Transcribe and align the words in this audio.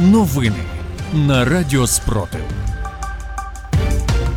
Новини 0.00 0.56
на 1.14 1.44
Радіо 1.44 1.86
Спротив. 1.86 2.40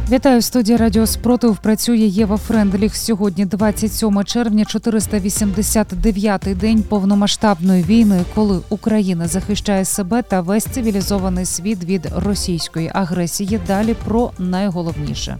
Вітаю 0.09 0.39
в 0.39 0.43
студії 0.43 0.77
Радіо 0.77 1.07
Спротив. 1.07 1.57
Працює 1.57 1.97
Єва 1.97 2.37
Френдліх. 2.37 2.95
Сьогодні 2.95 3.45
27 3.45 4.23
червня, 4.23 4.63
489-й 4.63 6.55
день 6.55 6.83
повномасштабної 6.83 7.83
війни, 7.83 8.21
коли 8.35 8.59
Україна 8.69 9.27
захищає 9.27 9.85
себе 9.85 10.21
та 10.21 10.41
весь 10.41 10.65
цивілізований 10.65 11.45
світ 11.45 11.83
від 11.83 12.07
російської 12.15 12.91
агресії. 12.93 13.59
Далі 13.67 13.95
про 14.05 14.31
найголовніше. 14.39 15.37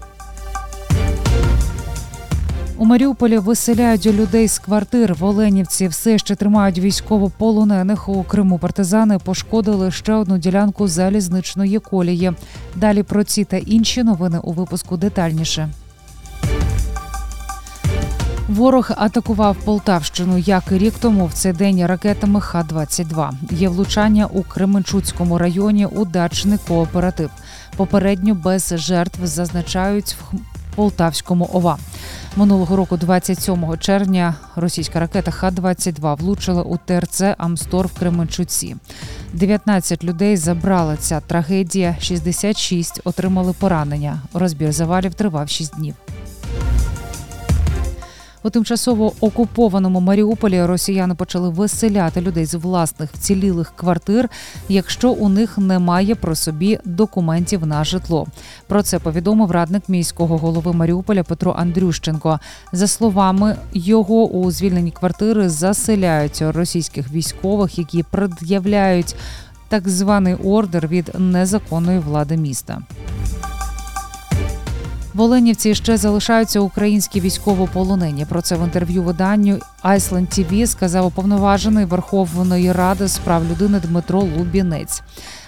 У 2.83 2.85
Маріуполі 2.85 3.37
виселяють 3.37 4.05
людей 4.05 4.47
з 4.47 4.59
квартир. 4.59 5.13
В 5.13 5.23
Оленівці 5.23 5.87
все 5.87 6.17
ще 6.17 6.35
тримають 6.35 6.79
військовополонених. 6.79 8.09
У 8.09 8.23
Криму 8.23 8.57
партизани 8.59 9.19
пошкодили 9.19 9.91
ще 9.91 10.13
одну 10.13 10.37
ділянку 10.37 10.87
залізничної 10.87 11.79
колії. 11.79 12.31
Далі 12.75 13.03
про 13.03 13.23
ці 13.23 13.43
та 13.43 13.57
інші 13.57 14.03
новини 14.03 14.39
у 14.43 14.51
випуску 14.51 14.97
детальніше. 14.97 15.69
Ворог 18.49 18.91
атакував 18.97 19.55
Полтавщину 19.55 20.37
як 20.37 20.63
і 20.71 20.77
рік 20.77 20.93
тому 21.01 21.25
в 21.25 21.33
цей 21.33 21.53
день 21.53 21.85
ракетами 21.85 22.41
Х-22. 22.41 23.31
Є 23.51 23.69
влучання 23.69 24.25
у 24.25 24.43
Кременчуцькому 24.43 25.37
районі 25.37 25.85
у 25.85 26.05
дачний 26.05 26.59
кооператив. 26.67 27.29
Попередньо 27.77 28.35
без 28.35 28.73
жертв 28.77 29.25
зазначають 29.25 30.15
в 30.31 30.35
Полтавському 30.75 31.49
ОВА. 31.53 31.77
Минулого 32.37 32.75
року, 32.75 32.97
27 32.97 33.77
червня, 33.77 34.35
російська 34.55 34.99
ракета 34.99 35.31
Х-22 35.31 36.17
влучила 36.17 36.63
у 36.63 36.77
ТРЦ 36.77 37.21
Амстор 37.37 37.87
в 37.87 37.99
Кременчуці. 37.99 38.75
19 39.33 40.03
людей 40.03 40.37
забрала 40.37 40.97
ця 40.97 41.19
трагедія, 41.19 41.95
66 41.99 43.01
отримали 43.03 43.53
поранення. 43.53 44.21
Розбір 44.33 44.71
завалів 44.71 45.13
тривав 45.13 45.49
6 45.49 45.75
днів. 45.75 45.95
У 48.45 48.49
тимчасово 48.49 49.13
окупованому 49.19 49.99
Маріуполі 49.99 50.65
росіяни 50.65 51.15
почали 51.15 51.49
виселяти 51.49 52.21
людей 52.21 52.45
з 52.45 52.53
власних 52.53 53.13
вцілілих 53.13 53.73
квартир, 53.75 54.29
якщо 54.69 55.11
у 55.11 55.29
них 55.29 55.57
немає 55.57 56.15
про 56.15 56.35
собі 56.35 56.79
документів 56.85 57.65
на 57.65 57.83
житло. 57.83 58.27
Про 58.67 58.83
це 58.83 58.99
повідомив 58.99 59.51
радник 59.51 59.89
міського 59.89 60.37
голови 60.37 60.73
Маріуполя 60.73 61.23
Петро 61.23 61.55
Андрющенко. 61.57 62.39
За 62.71 62.87
словами 62.87 63.55
його, 63.73 64.27
у 64.27 64.51
звільнені 64.51 64.91
квартири 64.91 65.49
заселяють 65.49 66.41
російських 66.41 67.11
військових, 67.11 67.77
які 67.79 68.03
пред'являють 68.03 69.15
так 69.69 69.89
званий 69.89 70.35
ордер 70.35 70.87
від 70.87 71.11
незаконної 71.17 71.99
влади 71.99 72.37
міста. 72.37 72.81
В 75.13 75.21
Оленівці 75.21 75.75
ще 75.75 75.97
залишаються 75.97 76.59
українські 76.59 77.21
військовополонені. 77.21 78.25
Про 78.25 78.41
це 78.41 78.55
в 78.55 78.63
інтерв'ю 78.63 79.03
виданню 79.03 79.59
Iceland 79.83 80.39
TV 80.39 80.67
сказав 80.67 81.05
уповноважений 81.05 81.85
Верховної 81.85 82.71
Ради 82.71 83.07
з 83.07 83.17
прав 83.17 83.43
людини 83.51 83.79
Дмитро 83.79 84.19
Лубінець. 84.19 85.01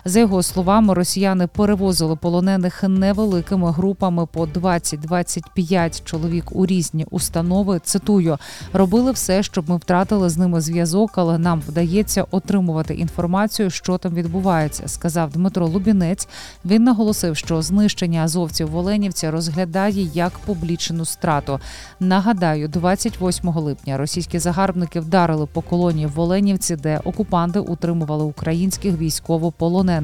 За 0.07 0.19
його 0.19 0.43
словами, 0.43 0.93
росіяни 0.93 1.47
перевозили 1.47 2.15
полонених 2.15 2.83
невеликими 2.83 3.71
групами 3.71 4.25
по 4.25 4.45
20-25 4.45 6.03
чоловік 6.03 6.55
у 6.55 6.65
різні 6.65 7.05
установи. 7.11 7.79
Цитую, 7.83 8.37
робили 8.73 9.11
все, 9.11 9.43
щоб 9.43 9.69
ми 9.69 9.77
втратили 9.77 10.29
з 10.29 10.37
ними 10.37 10.61
зв'язок, 10.61 11.11
але 11.15 11.37
нам 11.37 11.61
вдається 11.67 12.25
отримувати 12.31 12.93
інформацію, 12.93 13.69
що 13.69 13.97
там 13.97 14.13
відбувається. 14.13 14.87
Сказав 14.87 15.31
Дмитро 15.31 15.67
Лубінець. 15.67 16.27
Він 16.65 16.83
наголосив, 16.83 17.37
що 17.37 17.61
знищення 17.61 18.23
азовців 18.23 18.69
в 18.69 18.77
Оленівці 18.77 19.29
розглядає 19.29 20.09
як 20.13 20.31
публічну 20.31 21.05
страту. 21.05 21.59
Нагадаю, 21.99 22.67
28 22.67 23.49
липня 23.49 23.97
російські 23.97 24.39
загарбники 24.39 24.99
вдарили 24.99 25.45
по 25.45 25.61
колонії 25.61 26.07
в 26.07 26.19
Оленівці, 26.19 26.75
де 26.75 27.01
окупанти 27.03 27.59
утримували 27.59 28.23
українських 28.23 28.97
військовополонених. 28.97 29.94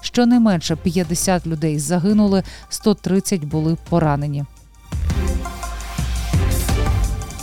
Щонайменше 0.00 0.76
50 0.76 1.46
людей 1.46 1.78
загинули, 1.78 2.42
130 2.68 3.44
були 3.44 3.76
поранені. 3.88 4.44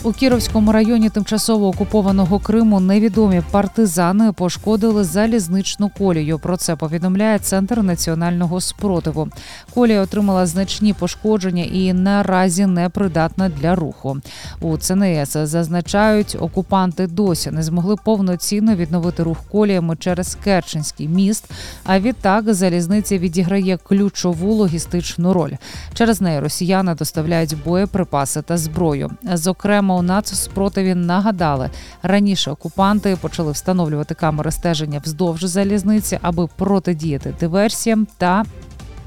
У 0.03 0.11
Кіровському 0.11 0.71
районі 0.71 1.09
тимчасово 1.09 1.67
окупованого 1.67 2.39
Криму 2.39 2.79
невідомі 2.79 3.41
партизани 3.51 4.31
пошкодили 4.31 5.03
залізничну 5.03 5.91
колію. 5.97 6.39
Про 6.39 6.57
це 6.57 6.75
повідомляє 6.75 7.39
Центр 7.39 7.79
національного 7.79 8.61
спротиву. 8.61 9.29
Колія 9.73 10.01
отримала 10.01 10.45
значні 10.45 10.93
пошкодження 10.93 11.63
і 11.63 11.93
наразі 11.93 12.65
не 12.65 12.89
придатна 12.89 13.49
для 13.49 13.75
руху. 13.75 14.17
У 14.61 14.77
ЦНС 14.77 15.33
зазначають, 15.33 16.37
окупанти 16.39 17.07
досі 17.07 17.51
не 17.51 17.63
змогли 17.63 17.95
повноцінно 18.05 18.75
відновити 18.75 19.23
рух 19.23 19.37
коліями 19.51 19.95
через 19.95 20.37
Керченський 20.43 21.07
міст. 21.07 21.51
А 21.83 21.99
відтак 21.99 22.53
залізниця 22.53 23.17
відіграє 23.17 23.77
ключову 23.77 24.53
логістичну 24.53 25.33
роль. 25.33 25.53
Через 25.93 26.21
неї 26.21 26.39
росіяни 26.39 26.95
доставляють 26.95 27.63
боєприпаси 27.65 28.41
та 28.41 28.57
зброю. 28.57 29.11
Зокрема 29.33 29.90
у 29.95 30.01
нацспротиві 30.01 30.95
нагадали 30.95 31.69
раніше 32.03 32.51
окупанти 32.51 33.17
почали 33.21 33.51
встановлювати 33.51 34.15
камери 34.15 34.51
стеження 34.51 34.99
вздовж 34.99 35.43
залізниці, 35.43 36.19
аби 36.21 36.47
протидіяти 36.47 37.35
диверсіям, 37.39 38.07
та 38.17 38.45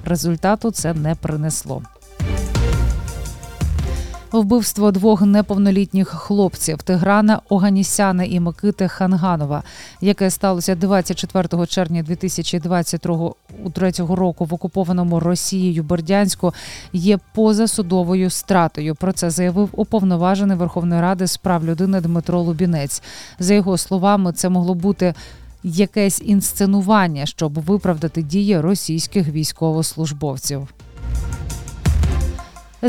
результату 0.05 0.71
це 0.71 0.95
не 0.95 1.15
принесло. 1.15 1.83
Вбивство 4.35 4.91
двох 4.91 5.23
неповнолітніх 5.23 6.09
хлопців 6.09 6.83
Тиграна 6.83 7.41
Оганісяна 7.49 8.25
і 8.25 8.41
Микити 8.41 8.89
Ханганова, 8.89 9.63
яке 10.01 10.31
сталося 10.31 10.75
24 10.75 11.67
червня 11.67 12.03
2023 12.03 13.93
року 13.99 14.45
в 14.45 14.55
окупованому 14.55 15.21
Росією 15.21 15.83
Бердянську, 15.83 16.55
є 16.93 17.19
позасудовою 17.35 18.31
стратою. 18.31 18.95
Про 18.95 19.13
це 19.13 19.31
заявив 19.31 19.69
уповноважений 19.73 20.57
Верховної 20.57 21.01
Ради 21.01 21.27
з 21.27 21.37
прав 21.37 21.65
людини 21.65 22.01
Дмитро 22.01 22.41
Лубінець. 22.41 23.03
За 23.39 23.55
його 23.55 23.79
словами, 23.79 24.33
це 24.33 24.49
могло 24.49 24.75
бути. 24.75 25.15
Якесь 25.67 26.23
інсценування, 26.25 27.27
щоб 27.27 27.65
виправдати 27.65 28.23
дії 28.23 28.61
російських 28.61 29.29
військовослужбовців. 29.29 30.69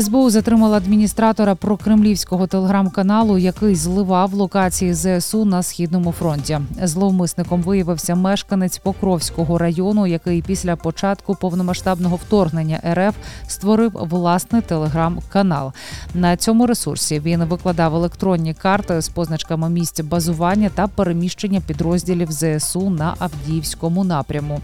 СБУ 0.00 0.30
затримала 0.30 0.76
адміністратора 0.76 1.54
прокремлівського 1.54 2.46
телеграм-каналу, 2.46 3.38
який 3.38 3.74
зливав 3.74 4.34
локації 4.34 4.94
ЗСУ 4.94 5.44
на 5.44 5.62
східному 5.62 6.12
фронті. 6.12 6.60
Зловмисником 6.82 7.62
виявився 7.62 8.14
мешканець 8.14 8.78
Покровського 8.78 9.58
району, 9.58 10.06
який 10.06 10.42
після 10.42 10.76
початку 10.76 11.34
повномасштабного 11.34 12.16
вторгнення 12.16 12.80
РФ 12.94 13.14
створив 13.46 13.92
власний 13.94 14.62
телеграм-канал. 14.62 15.72
На 16.14 16.36
цьому 16.36 16.66
ресурсі 16.66 17.20
він 17.20 17.44
викладав 17.44 17.94
електронні 17.94 18.54
карти 18.54 19.00
з 19.00 19.08
позначками 19.08 19.70
місця 19.70 20.02
базування 20.02 20.70
та 20.74 20.86
переміщення 20.86 21.60
підрозділів 21.66 22.28
ЗСУ 22.32 22.90
на 22.90 23.14
Авдіївському 23.18 24.04
напряму. 24.04 24.60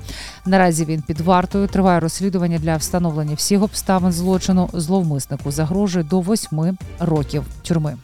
Наразі 0.47 0.85
він 0.85 1.03
під 1.03 1.21
вартою 1.21 1.67
триває 1.67 2.01
розслідування 2.01 2.59
для 2.59 2.77
встановлення 2.77 3.35
всіх 3.35 3.63
обставин 3.63 4.13
злочину 4.13 4.69
зловмисників 4.73 5.22
зловмиснику 5.23 5.51
загрожує 5.51 6.05
до 6.05 6.21
восьми 6.21 6.75
років 6.99 7.45
тюрми. 7.63 7.97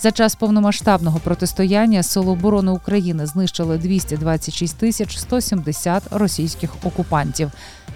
За 0.00 0.12
час 0.12 0.34
повномасштабного 0.34 1.18
протистояння 1.18 2.02
Сили 2.02 2.30
оборони 2.30 2.72
України 2.72 3.26
знищили 3.26 3.78
226 3.78 4.78
тисяч 4.78 5.18
170 5.18 6.02
російських 6.10 6.70
окупантів. 6.84 7.50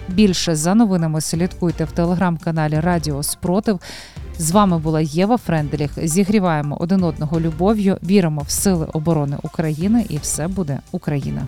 Більше 0.09 0.55
за 0.55 0.75
новинами 0.75 1.21
слідкуйте 1.21 1.85
в 1.85 1.91
телеграм-каналі 1.91 2.79
Радіо 2.79 3.23
Спротив. 3.23 3.79
З 4.37 4.51
вами 4.51 4.77
була 4.77 5.01
Єва 5.01 5.37
Френделіх. 5.37 5.91
Зігріваємо 6.07 6.77
один 6.79 7.03
одного 7.03 7.39
любов'ю. 7.39 7.97
Віримо 8.03 8.41
в 8.41 8.49
сили 8.49 8.87
оборони 8.93 9.37
України, 9.43 10.05
і 10.09 10.17
все 10.17 10.47
буде 10.47 10.79
Україна. 10.91 11.47